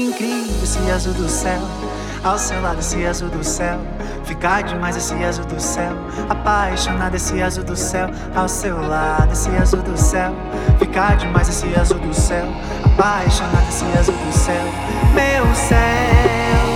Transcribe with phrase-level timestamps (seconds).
[0.00, 1.60] Incrível esse azul do céu,
[2.24, 3.78] ao seu lado esse azul do céu.
[4.24, 5.94] Ficar demais esse azul do céu,
[6.26, 10.32] apaixonado esse azul do céu, ao seu lado esse azul do céu.
[10.78, 12.46] Ficar demais esse azul do céu,
[12.82, 14.64] apaixonado esse azul do céu,
[15.14, 16.69] meu céu.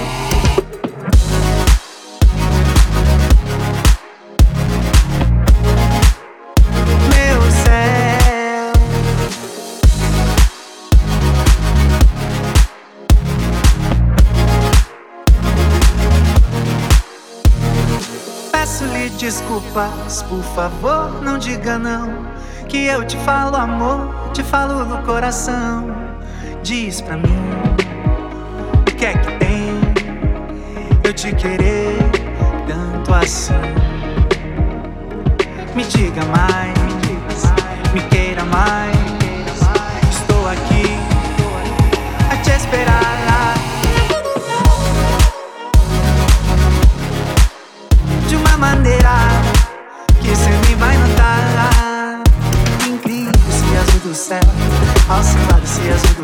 [19.24, 22.26] Desculpas, por favor, não diga não.
[22.68, 25.86] Que eu te falo amor, te falo do coração.
[26.62, 27.50] Diz pra mim,
[28.80, 29.80] o que é que tem?
[31.02, 31.96] Eu te querer
[32.68, 33.54] tanto assim.
[35.74, 37.44] Me diga mais,
[37.94, 38.94] me queira mais.
[40.10, 40.98] Estou aqui
[42.30, 43.14] a te esperar.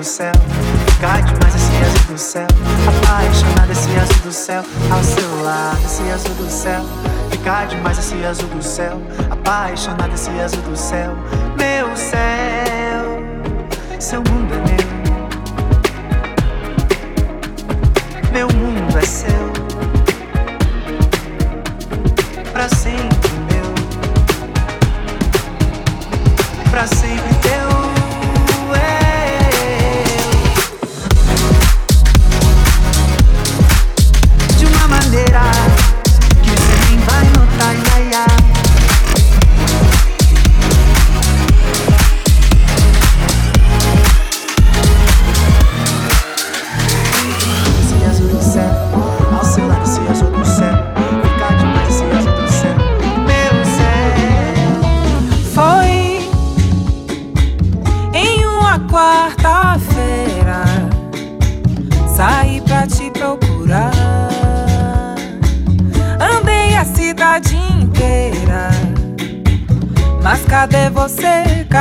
[0.00, 0.32] Do céu.
[0.94, 2.46] Ficar demais esse azul do céu,
[2.88, 6.82] apaixonado esse azul do céu, ao seu lado esse azul do céu.
[7.30, 11.14] Ficar demais esse azul do céu, apaixonado esse azul do céu.
[11.58, 13.22] Meu céu,
[13.98, 14.58] seu mundo é
[18.32, 19.49] meu, meu mundo é seu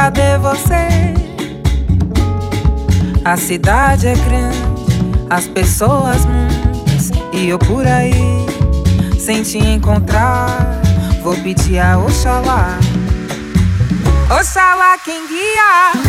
[0.01, 1.13] Cadê você?
[3.25, 4.57] A cidade é grande,
[5.29, 7.11] as pessoas muitas.
[7.33, 8.45] E eu por aí,
[9.19, 10.47] sem te encontrar.
[11.21, 12.79] Vou pedir a Oxalá.
[14.39, 16.08] Oxalá quem guia.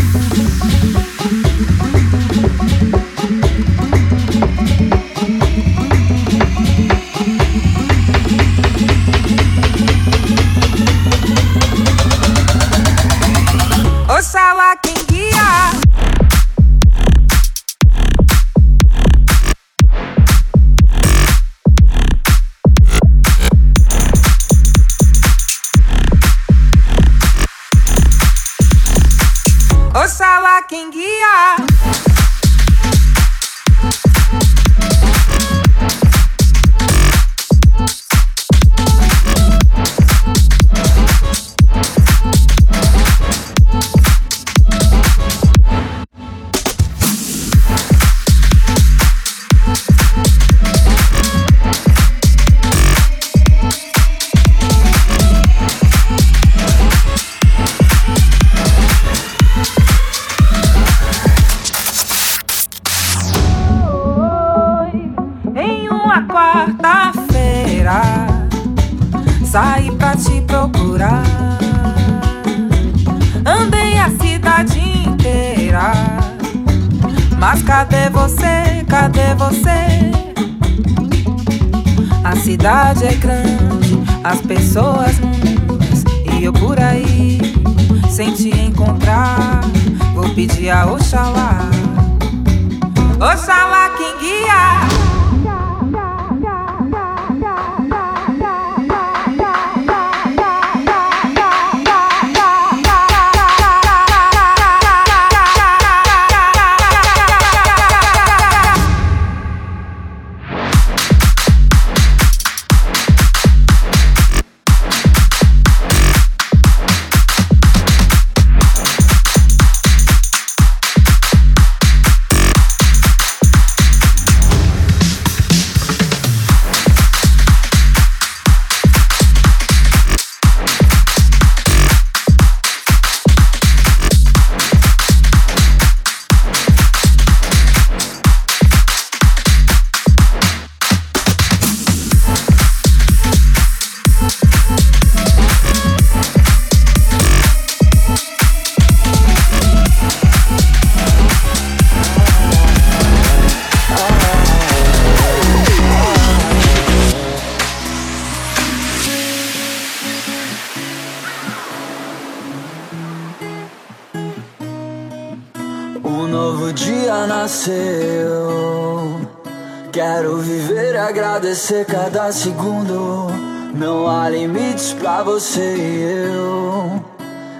[171.71, 173.29] Agradecer cada segundo.
[173.75, 177.05] Não há limites pra você e eu.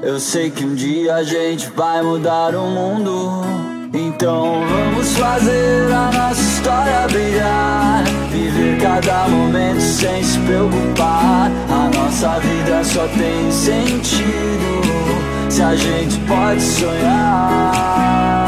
[0.03, 3.43] Eu sei que um dia a gente vai mudar o mundo.
[3.93, 8.05] Então vamos fazer a nossa história brilhar.
[8.33, 11.51] Viver cada momento sem se preocupar.
[11.71, 14.81] A nossa vida só tem sentido
[15.49, 18.40] se a gente pode sonhar.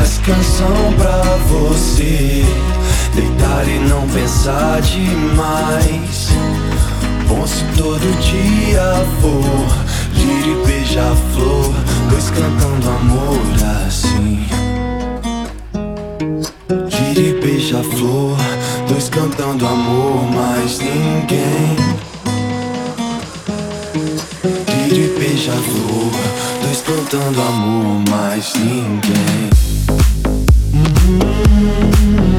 [0.00, 2.44] Faz canção pra você.
[3.14, 6.30] Deitar e não pensar demais.
[7.28, 11.74] Bom se todo dia for Gira e beija-flor,
[12.10, 13.40] dois cantando amor
[13.86, 14.46] assim.
[16.88, 18.36] Gira e beija-flor,
[18.88, 21.76] dois cantando amor, mas ninguém
[25.18, 26.10] beija-flor
[26.62, 29.50] Dois cantando amor, mas ninguém
[31.18, 32.29] agradecer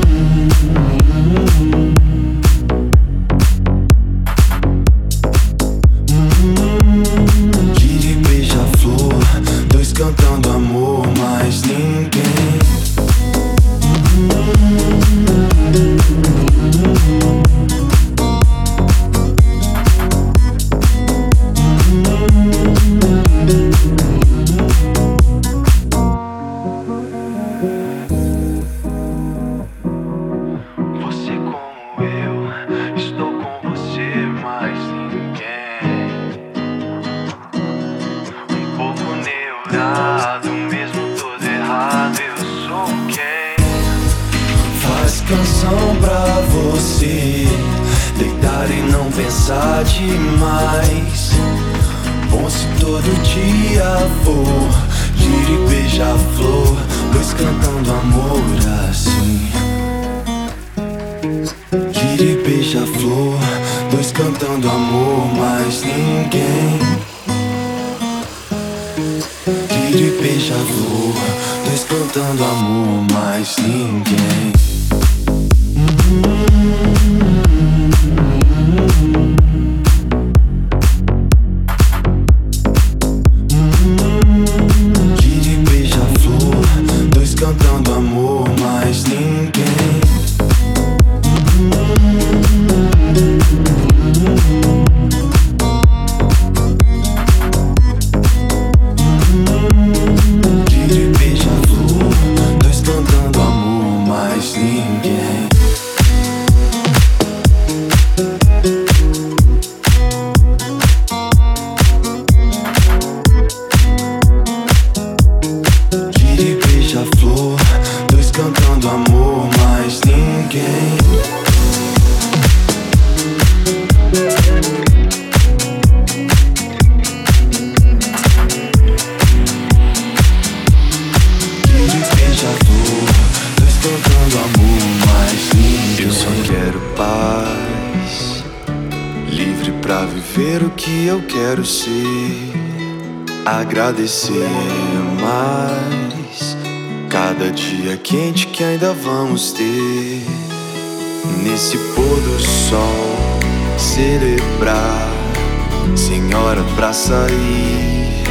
[156.81, 158.23] pra sair.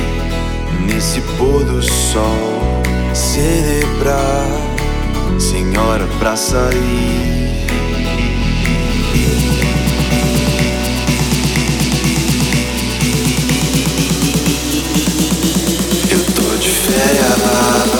[0.84, 2.82] Nesse pôr do sol,
[3.14, 4.44] celebrar,
[5.38, 7.30] senhora pra sair.
[16.90, 17.99] férias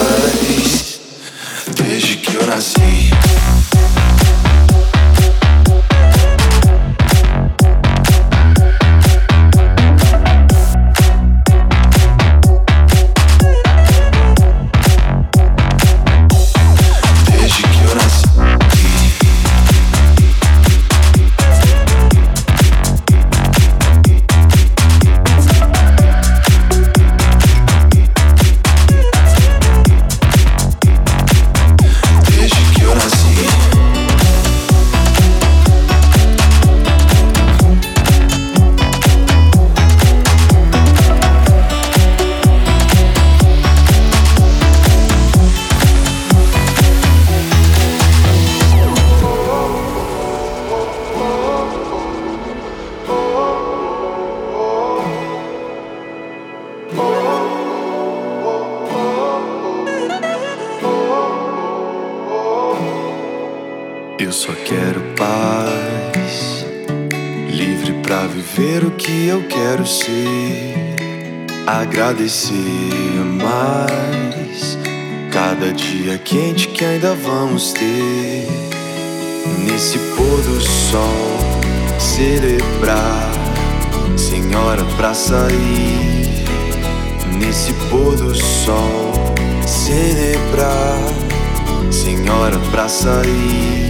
[64.21, 66.67] Eu só quero paz,
[67.49, 70.75] livre pra viver o que eu quero ser,
[71.67, 72.53] agradecer
[73.25, 74.77] mais
[75.33, 78.47] cada dia quente que ainda vamos ter.
[79.65, 81.39] Nesse pôr do sol,
[81.99, 83.31] celebrar,
[84.19, 86.45] senhora pra sair.
[87.39, 89.15] Nesse pôr do sol,
[89.67, 90.99] celebrar,
[91.91, 93.90] senhora pra sair.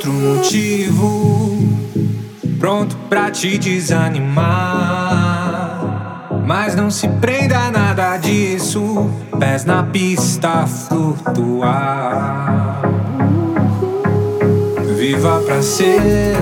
[0.00, 1.58] Outro motivo,
[2.58, 4.40] pronto pra te desanimar.
[6.46, 11.20] Mas não se prenda a nada disso, pés na pista flutuar.
[14.96, 16.38] Viva pra ser,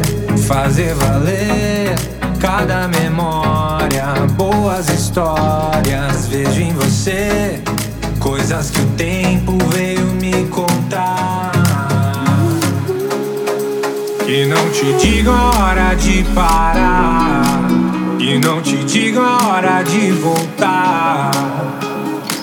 [0.47, 1.97] fazer valer
[2.39, 6.29] cada memória, boas histórias.
[6.29, 7.61] Vejo em você
[8.21, 11.58] coisas que o tempo veio me contar.
[14.39, 17.67] Que não te diga a hora de parar.
[18.21, 21.33] Que não te diga a hora de voltar.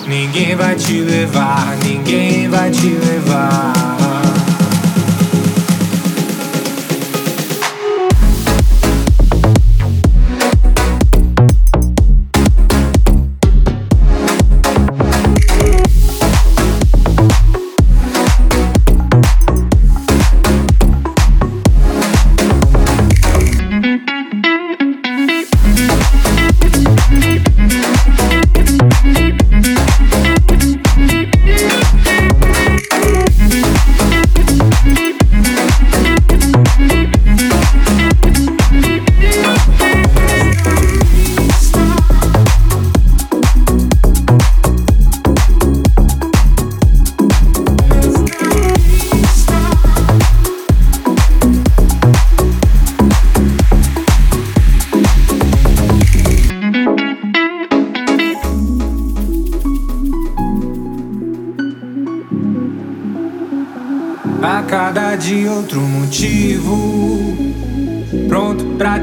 [0.06, 3.85] Ninguém vai te levar, ninguém vai te levar.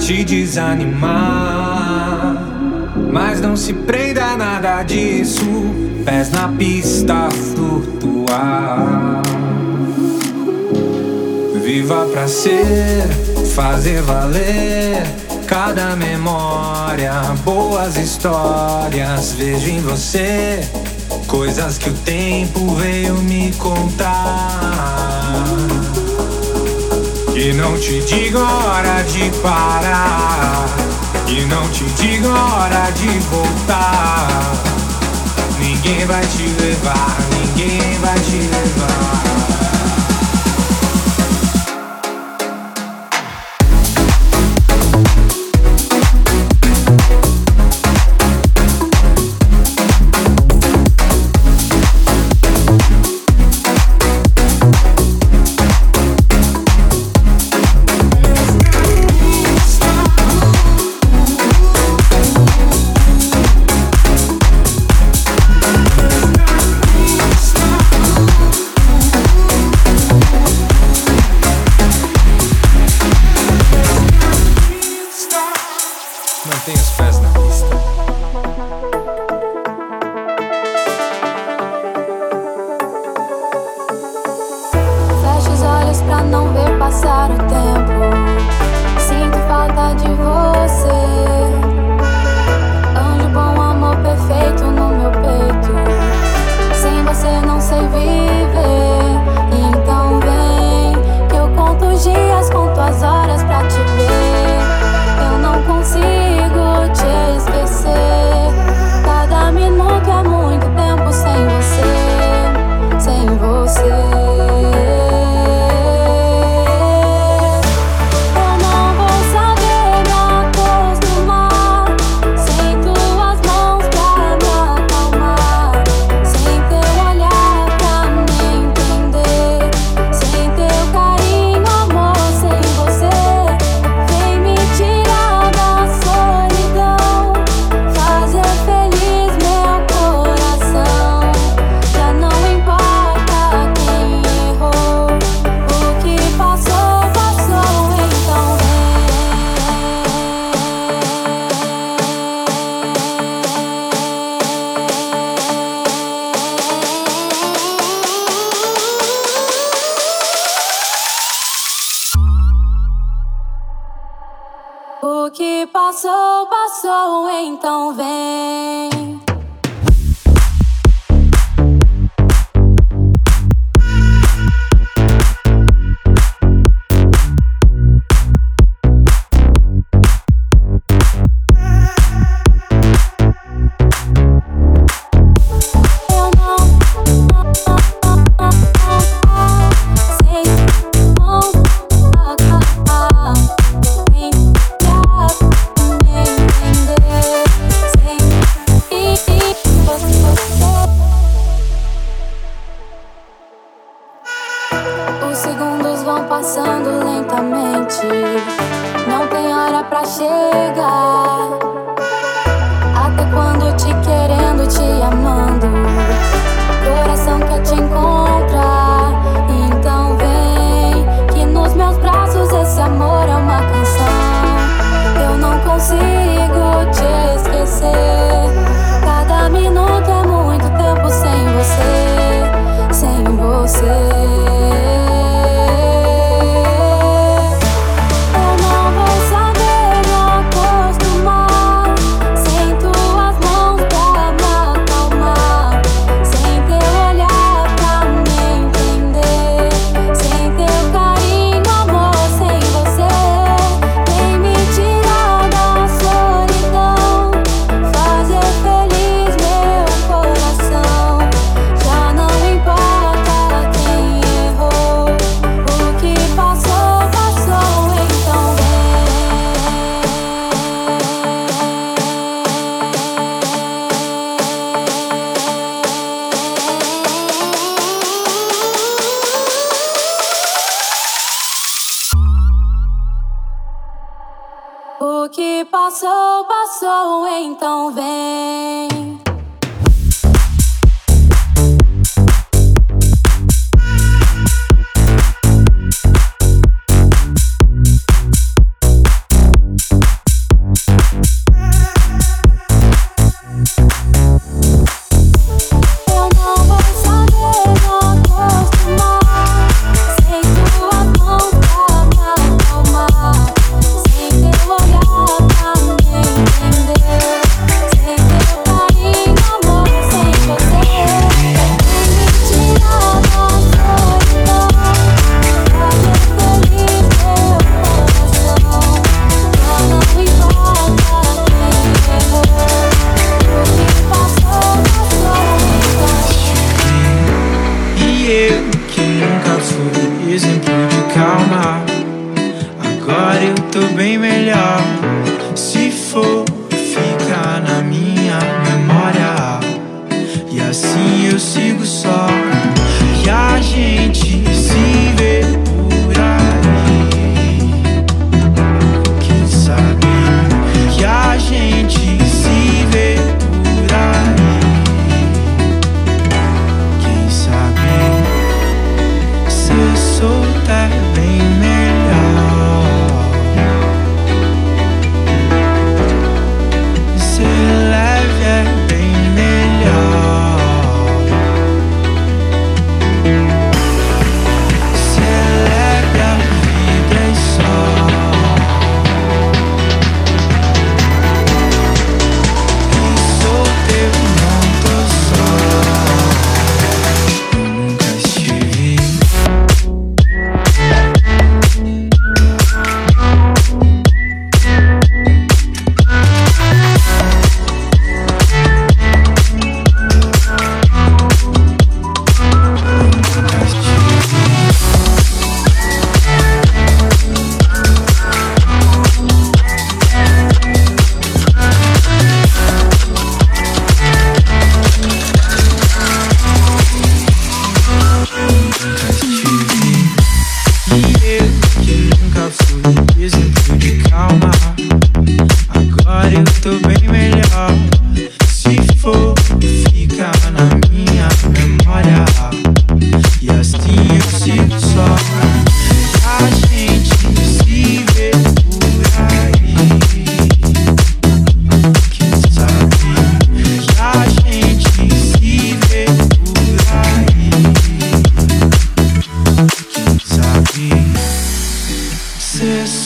[0.05, 1.11] Te desanimar.
[3.11, 5.45] Mas não se prenda a nada disso,
[6.03, 9.21] pés na pista flutuar.
[11.63, 13.07] Viva pra ser,
[13.55, 15.03] fazer valer
[15.47, 17.13] cada memória,
[17.45, 19.31] boas histórias.
[19.31, 20.59] Vejo em você
[21.27, 24.92] coisas que o tempo veio me contar.
[27.43, 30.65] E não te digo hora de parar.
[31.27, 34.53] E não te digo hora de voltar.
[35.59, 39.52] Ninguém vai te levar, ninguém vai te levar.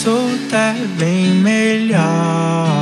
[0.07, 2.76] solta é bem melhor.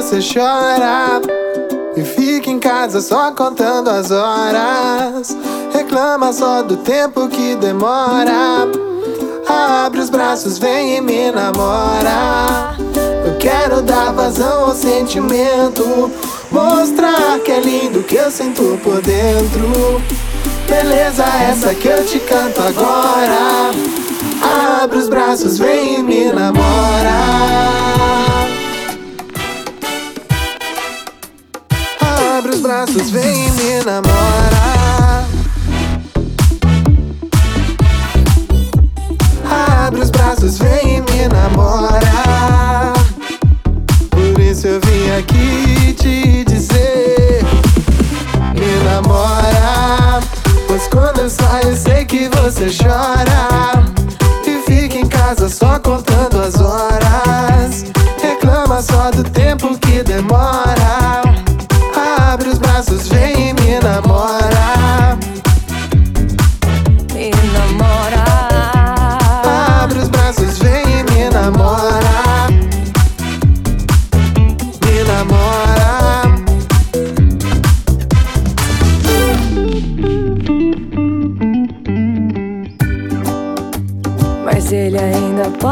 [0.00, 1.20] Você chora
[1.94, 5.36] e fica em casa só contando as horas.
[5.74, 8.66] Reclama só do tempo que demora.
[9.46, 12.74] Abre os braços, vem e me namora.
[13.26, 16.10] Eu quero dar vazão ao sentimento.
[16.50, 20.00] Mostrar que é lindo que eu sinto por dentro.
[20.66, 23.70] Beleza, essa que eu te canto agora.
[24.82, 28.29] Abre os braços, vem e me namora.
[32.70, 35.24] Braços, vem e me namora.
[39.84, 42.92] Abre os braços, vem e me namora.
[44.10, 47.42] Por isso eu vim aqui te dizer:
[48.54, 50.20] Me namora.
[50.68, 53.82] Pois quando eu saio, sei que você chora.
[54.46, 57.84] E fica em casa só contando as horas.
[58.22, 59.89] Reclama só do tempo que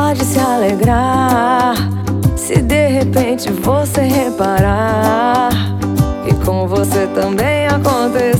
[0.08, 1.74] pode se alegrar.
[2.34, 5.50] Se de repente você reparar
[6.44, 8.38] com você também aconteceu.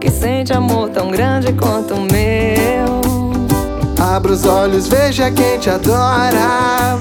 [0.00, 3.00] Que sente amor tão grande quanto o meu.
[4.04, 6.98] Abra os olhos, veja quem te adora.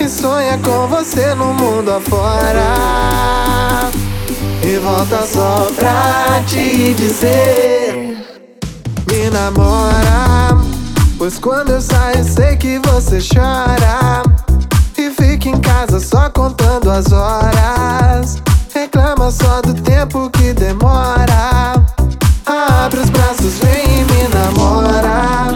[0.00, 3.90] E sonha com você no mundo afora.
[4.62, 8.16] E volta só pra te dizer:
[9.06, 10.65] Me namora.
[11.26, 14.22] Pois quando eu saio, sei que você chora.
[14.96, 18.40] E fica em casa só contando as horas
[18.72, 21.82] reclama só do tempo que demora.
[22.46, 25.50] Abre os braços, vem e me namora.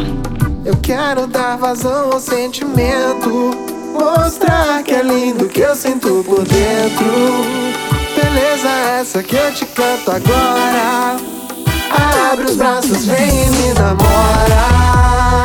[0.65, 3.53] Eu quero dar vazão ao sentimento.
[3.93, 7.07] Mostrar que é lindo que eu sinto por dentro.
[8.17, 8.69] Beleza,
[9.01, 11.17] essa que eu te canto agora.
[12.33, 15.40] Abre os braços, vem e me namora.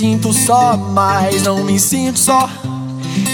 [0.00, 2.48] Sinto só mais, não me sinto só.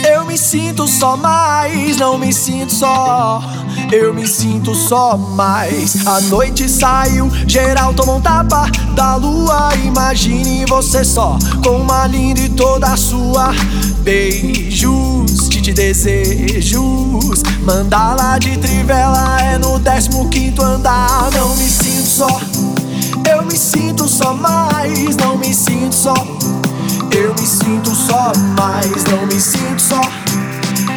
[0.05, 3.41] Eu me sinto só mais, não me sinto só.
[3.93, 6.05] Eu me sinto só mais.
[6.05, 9.69] A noite saiu, geral tomou um tapa da lua.
[9.85, 13.55] Imagine você só, com uma linda e toda sua.
[14.01, 17.45] Beijos, que te desejos.
[17.63, 21.31] Mandala de trivela é no 15 andar.
[21.31, 22.66] Não me sinto só.
[23.47, 26.15] Me sinto só mais, não me sinto só.
[27.17, 30.01] Eu me sinto só mais, não me sinto só.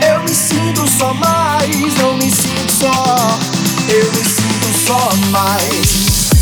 [0.06, 3.40] Eu me sinto só mais, não me sinto só.
[3.88, 6.39] Eu me sinto só mais.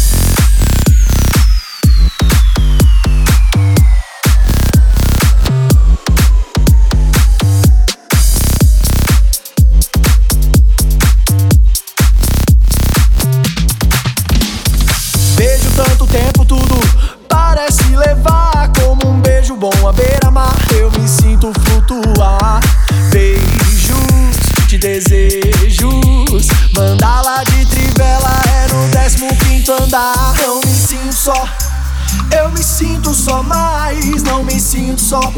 [32.77, 35.33] Sinto só mais, não me sinto só.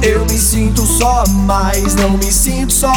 [0.00, 2.92] Eu me sinto só mais, não me sinto só.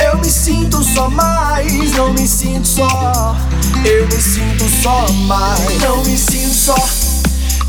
[0.00, 3.36] Eu me sinto só mais, não me sinto só.
[3.84, 6.76] Eu me sinto só mais, não me sinto só.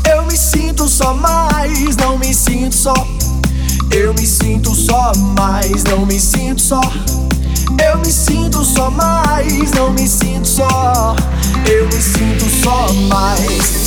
[0.08, 2.94] Eu me sinto só mais, não me sinto só.
[3.90, 6.80] Eu me sinto só mais, não me sinto só.
[7.84, 11.16] Eu me sinto só mais, não me sinto só.
[11.66, 13.81] Eu me sinto só mais.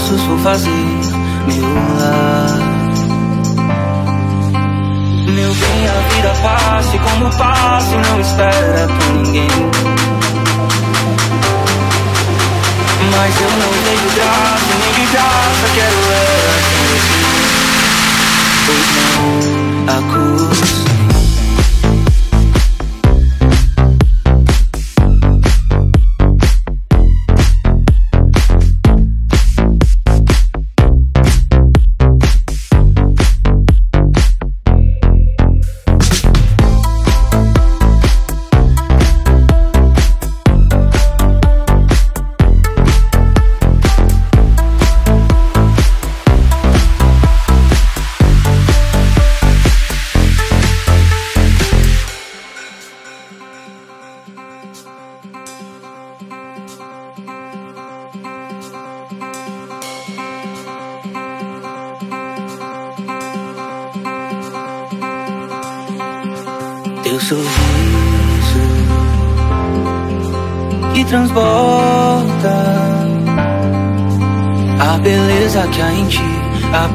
[0.00, 0.99] Braços vou fazer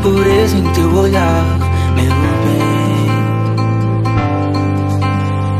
[0.05, 1.43] pureza em teu olhar,
[1.95, 2.11] meu
[2.45, 2.65] bem.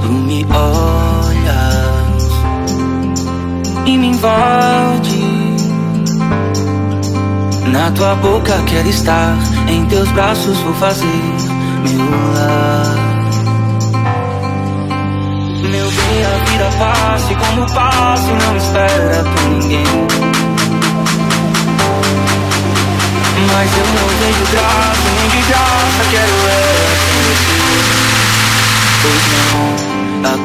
[0.01, 2.30] Tu me olhas
[3.88, 5.24] e me invade.
[7.72, 9.36] Na tua boca quero estar,
[9.68, 11.06] em teus braços vou fazer
[11.84, 13.05] meu lar.
[16.56, 19.84] Vida passe como passe, não espera por ninguém.
[23.51, 26.64] Mas eu não vejo graça, nem de graça quero é
[29.01, 30.36] Pois não, a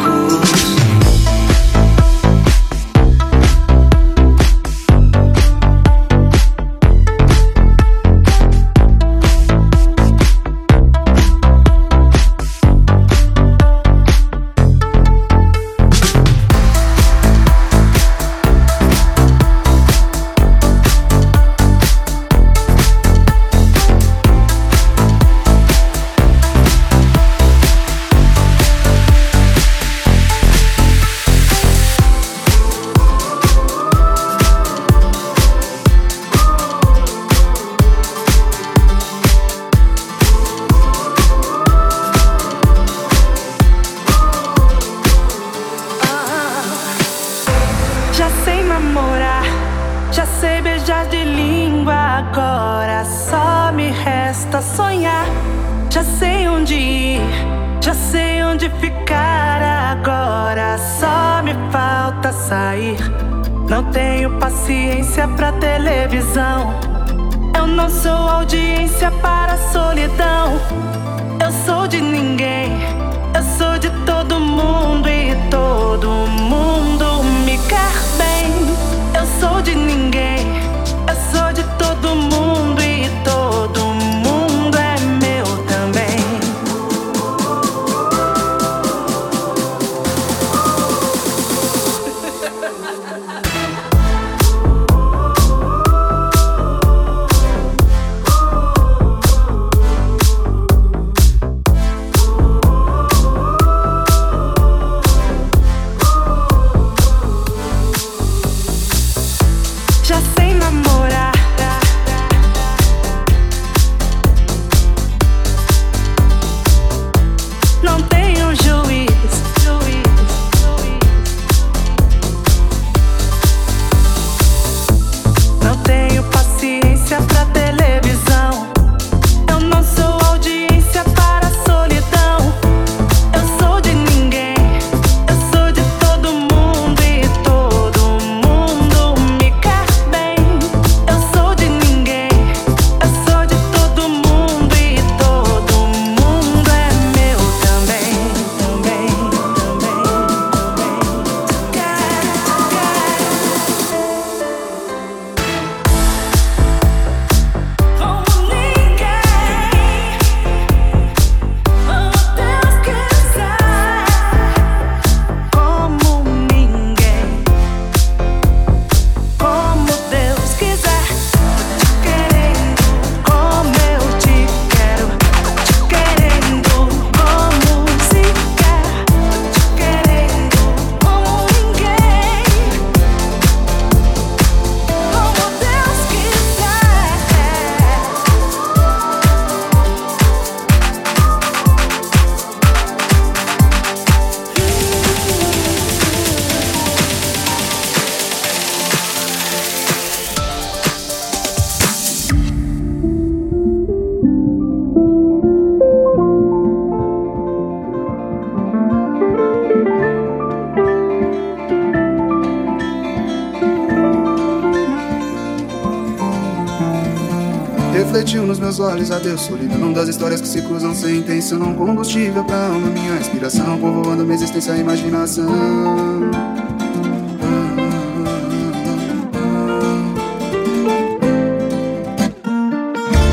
[218.00, 221.74] Refletiu nos meus olhos, adeus, solidão das histórias que se cruzam sem intenção.
[221.74, 225.44] Combustível pra alma, minha inspiração, povoando minha existência e imaginação.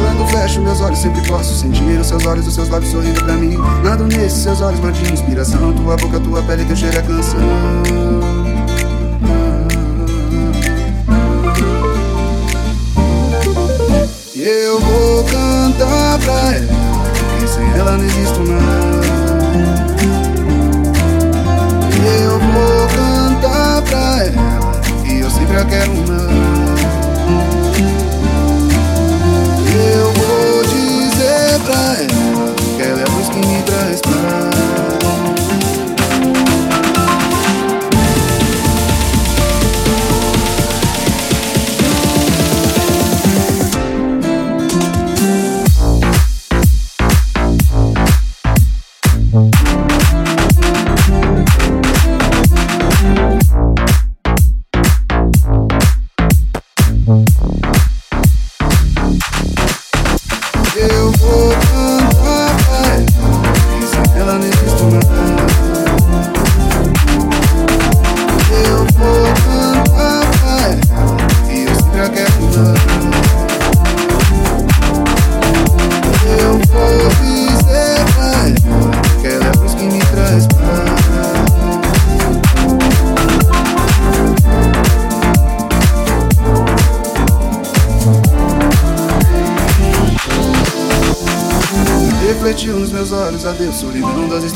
[0.02, 3.36] Quando fecho meus olhos, sempre posso sentir os seus olhos, os seus lábios sorrindo pra
[3.36, 3.56] mim.
[3.86, 5.72] Nado nesses seus olhos, mar de inspiração.
[5.76, 7.40] Tua boca, tua pele, teu cheiro é canção.
[14.48, 19.08] Eu vou cantar pra ela Que sem ela não existo mais.
[22.22, 26.88] Eu vou cantar pra ela Que eu sempre a quero mais.
[29.96, 34.67] Eu vou dizer pra ela Que ela é a luz que me traz paz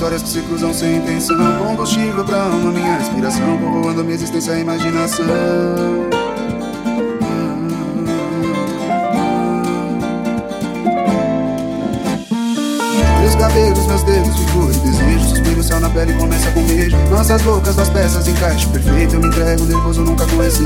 [0.02, 1.38] histórias que se cruzam sem intenção.
[1.60, 5.26] Combustível pra alma, minha inspiração Povoando minha existência e imaginação.
[13.20, 15.30] Meus cabelos, meus dedos, vigor e desejo.
[15.30, 19.14] Suspiro céu na pele começa com beijo Nossas bocas, das peças, encaixe perfeito.
[19.14, 20.64] Eu me entrego, nervoso, nunca conheci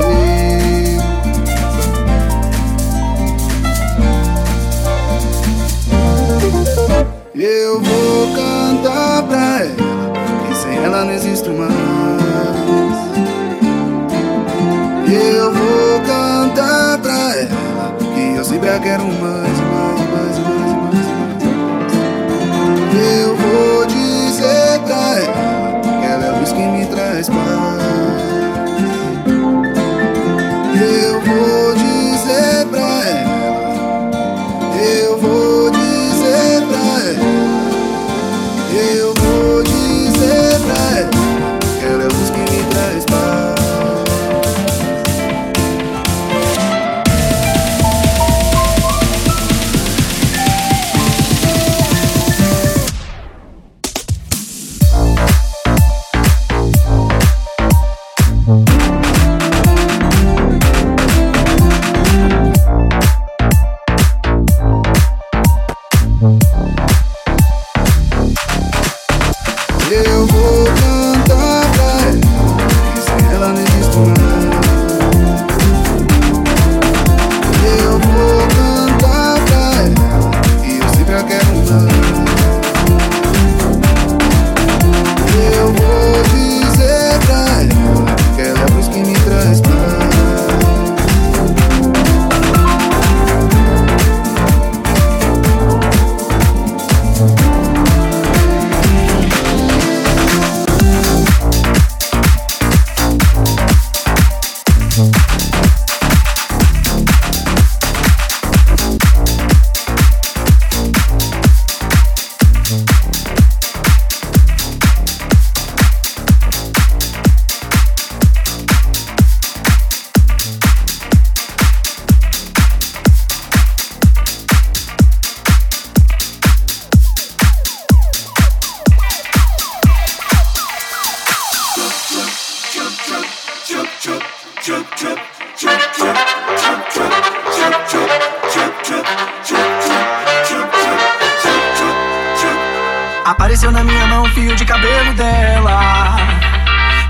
[143.26, 146.16] Apareceu na minha mão o fio de cabelo dela.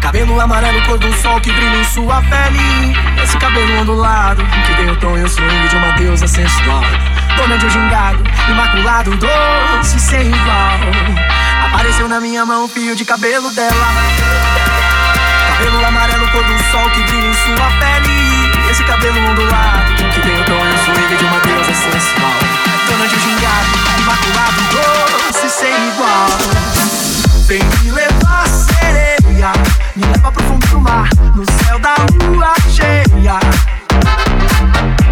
[0.01, 2.97] Cabelo amarelo, cor do sol que brilha em sua pele.
[3.23, 6.81] Esse cabelo ondulado que tem o tom e o swing de uma deusa sensual.
[7.37, 10.81] Dona de um gingado, imaculado, doce sem igual.
[11.67, 13.87] Apareceu na minha mão o fio de cabelo dela.
[15.51, 18.71] Cabelo amarelo, cor do sol que brilha em sua pele.
[18.71, 22.46] Esse cabelo ondulado que tem o tom e o swing de uma deusa sensual
[23.03, 23.69] anjo gingado,
[23.99, 26.29] imaculado, doce sem igual.
[27.47, 29.53] Vem me levar, sereia,
[29.95, 31.95] me leva pro fundo do mar, no céu da
[32.25, 33.39] lua cheia.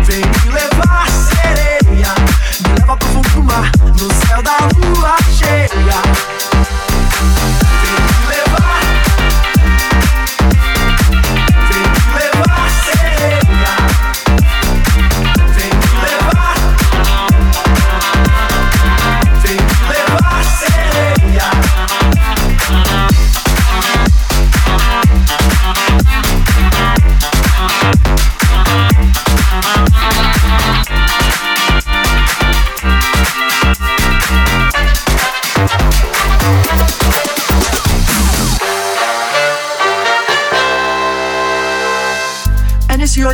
[0.03, 2.14] Vem me levar, sereia,
[2.66, 3.70] me leva pro fundo do mar,
[4.01, 6.54] no céu da lua cheia.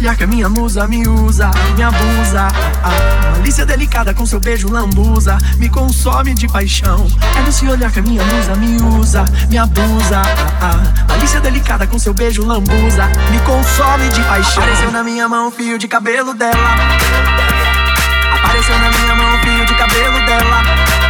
[0.01, 2.49] Olhar que a minha musa me usa, me abusa.
[2.83, 7.07] A malícia delicada com seu beijo lambuza, me consome de paixão.
[7.37, 10.23] É nesse olhar que a minha musa me usa, me abusa.
[10.61, 14.63] A malícia delicada com seu beijo lambuza, me consome de paixão.
[14.63, 16.55] Apareceu na minha mão o fio de cabelo dela.
[18.43, 21.10] Apareceu na minha mão o fio de cabelo dela.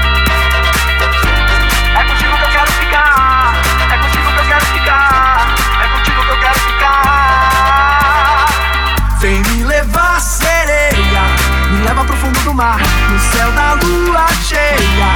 [12.60, 12.78] Mar,
[13.10, 15.12] no céu da lua cheia.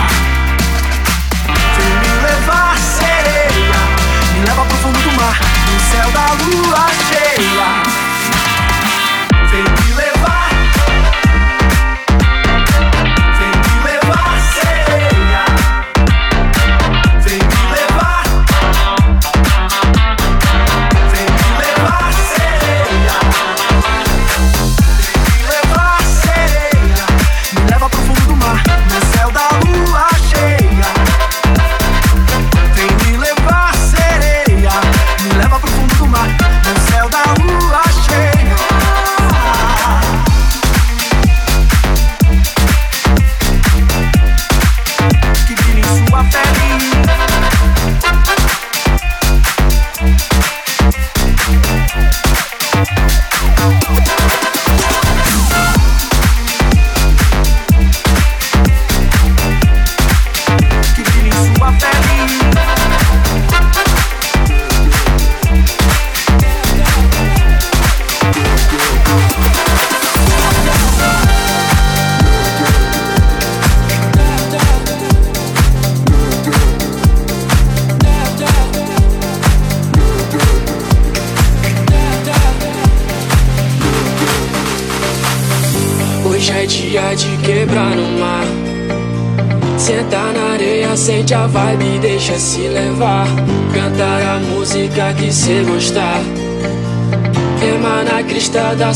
[1.76, 3.80] Vem me levar, sereia.
[4.32, 5.38] Me leva pro fundo do mar,
[5.70, 7.93] no céu da lua cheia.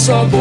[0.09, 0.38] Crista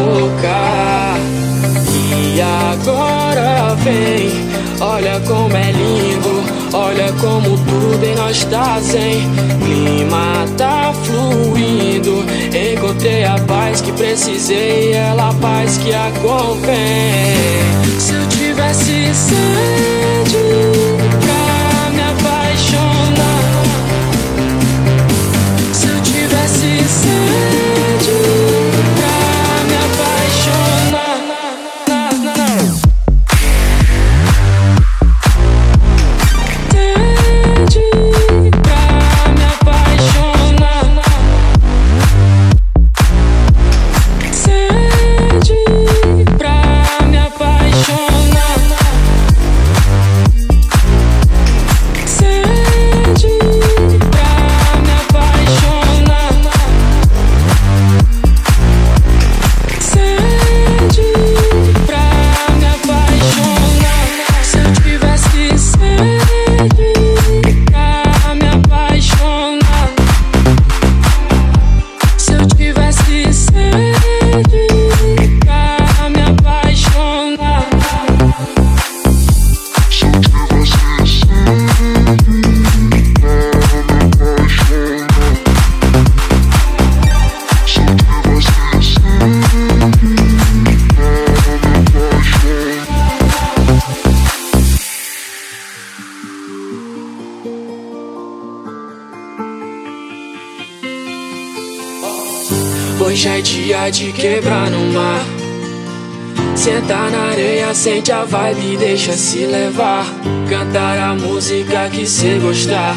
[109.08, 110.04] deixa se levar.
[110.48, 112.94] Cantar a música que cê gostar.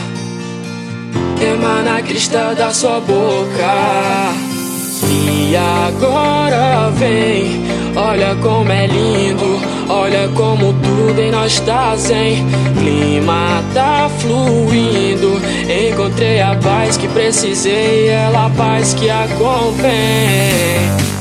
[1.42, 4.34] Emana a crista da sua boca.
[5.10, 9.60] E agora vem, olha como é lindo,
[9.90, 12.46] olha como tudo em nós tá zen.
[12.80, 15.42] Clima tá fluindo,
[15.90, 21.21] encontrei a paz que precisei, ela a paz que a convém.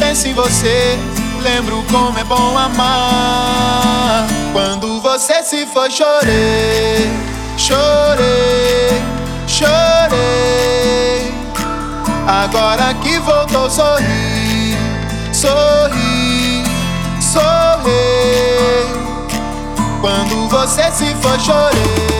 [0.00, 0.98] penso em você,
[1.42, 4.26] lembro como é bom amar.
[4.52, 7.08] Quando você se foi, chorei,
[7.58, 9.02] chorei,
[9.46, 11.34] chorei.
[12.26, 14.76] Agora que voltou, sorri,
[15.32, 16.64] sorri,
[17.20, 17.90] sorri.
[20.00, 22.19] Quando você se foi, chorei.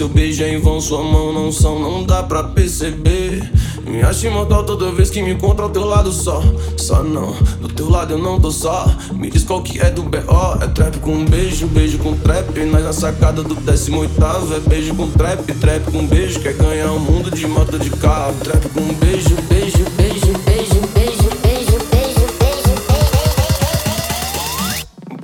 [0.00, 3.52] Seu beijo é em vão, sua mão não são, não dá pra perceber.
[3.84, 6.42] Me acho imortal toda vez que me encontro ao teu lado só.
[6.78, 8.86] Só não, do teu lado eu não tô só.
[9.12, 10.64] Me diz qual que é do B.O.
[10.64, 12.58] É trap com beijo, beijo com trap.
[12.60, 14.10] Nós na sacada do 18
[14.56, 16.40] é beijo com trap, trap com beijo.
[16.40, 18.34] Quer ganhar o um mundo de moto de carro.
[18.42, 22.70] Trap com beijo, beijo, beijo, beijo, beijo, beijo, beijo, beijo,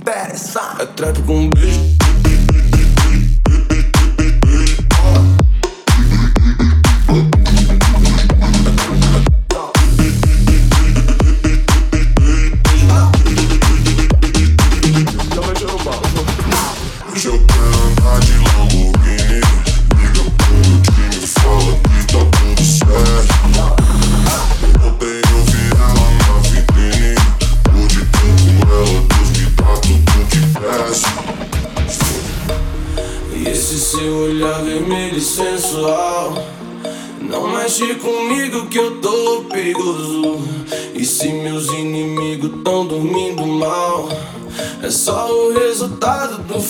[0.05, 0.81] beijo.
[0.81, 1.96] É trap com beijo.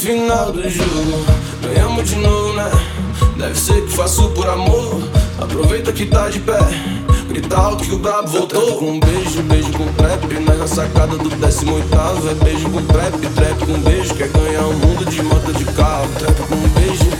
[0.06, 1.26] Final do jogo.
[1.62, 2.70] Ganhamos de novo, né?
[3.36, 5.02] Deve ser que faço por amor.
[5.40, 6.58] Aproveita que tá de pé.
[7.28, 8.78] Grita alto que o brabo voltou.
[8.78, 10.26] Com um beijo, beijo com trap.
[10.46, 11.86] Na sacada do 18
[12.30, 15.64] É beijo com trap, trap com beijo Quer ganhar o um mundo de moto de
[15.64, 16.08] carro.
[16.18, 17.15] Trap com beijo, beijo,